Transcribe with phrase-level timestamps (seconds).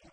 [0.00, 0.10] shall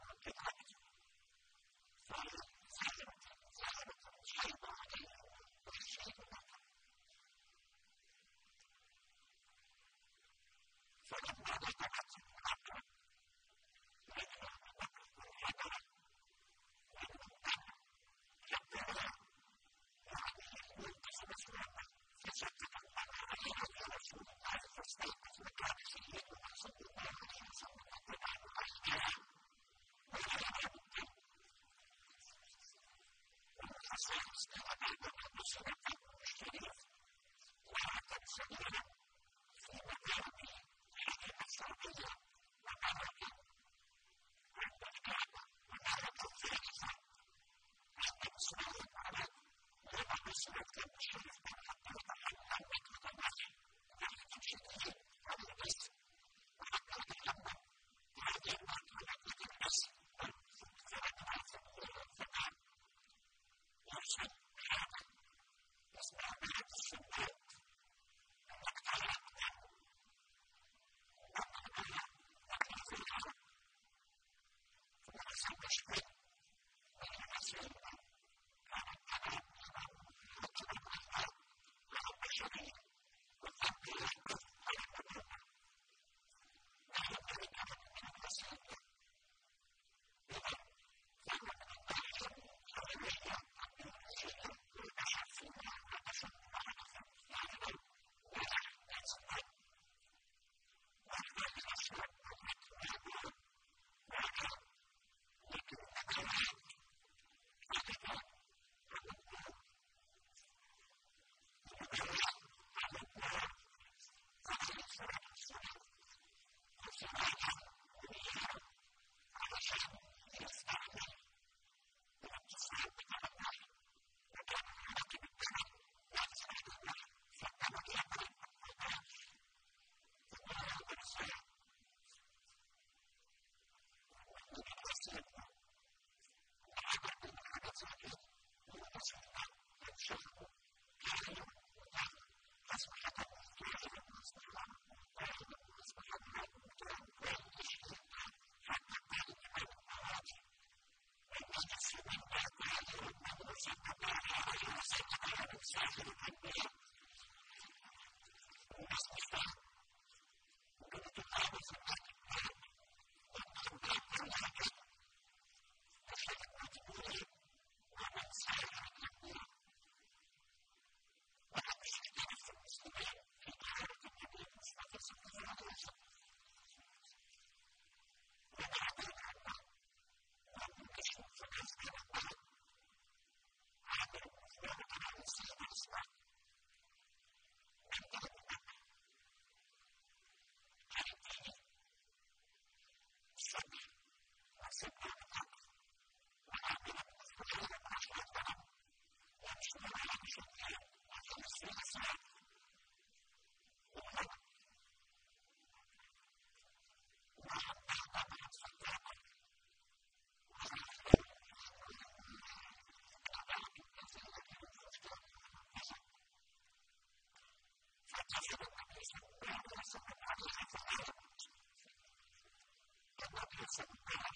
[218.30, 218.52] Thank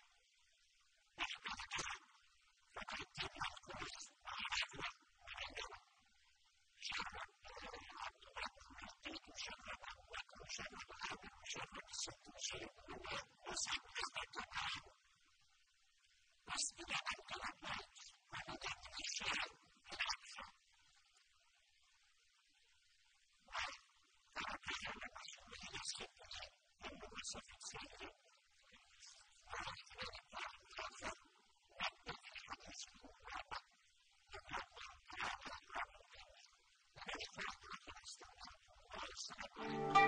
[39.93, 40.00] Bye.